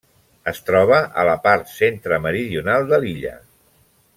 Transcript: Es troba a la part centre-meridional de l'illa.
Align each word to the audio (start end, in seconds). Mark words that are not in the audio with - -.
Es 0.51 0.61
troba 0.69 0.97
a 1.23 1.25
la 1.29 1.35
part 1.43 1.69
centre-meridional 1.73 2.89
de 2.95 3.01
l'illa. 3.05 3.37